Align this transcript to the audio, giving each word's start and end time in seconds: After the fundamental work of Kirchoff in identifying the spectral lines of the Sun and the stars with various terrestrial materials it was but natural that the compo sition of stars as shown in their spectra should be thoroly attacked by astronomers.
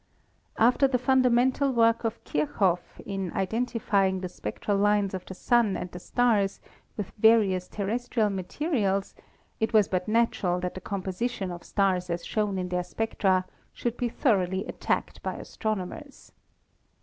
After 0.57 0.87
the 0.87 0.97
fundamental 0.97 1.71
work 1.71 2.03
of 2.03 2.23
Kirchoff 2.23 2.99
in 3.05 3.31
identifying 3.33 4.21
the 4.21 4.29
spectral 4.29 4.75
lines 4.79 5.13
of 5.13 5.23
the 5.27 5.35
Sun 5.35 5.77
and 5.77 5.91
the 5.91 5.99
stars 5.99 6.59
with 6.97 7.11
various 7.19 7.67
terrestrial 7.67 8.31
materials 8.31 9.13
it 9.59 9.73
was 9.73 9.87
but 9.87 10.07
natural 10.07 10.59
that 10.61 10.73
the 10.73 10.81
compo 10.81 11.11
sition 11.11 11.53
of 11.53 11.63
stars 11.63 12.09
as 12.09 12.25
shown 12.25 12.57
in 12.57 12.69
their 12.69 12.83
spectra 12.83 13.45
should 13.73 13.95
be 13.95 14.09
thoroly 14.09 14.65
attacked 14.65 15.21
by 15.21 15.35
astronomers. 15.35 16.31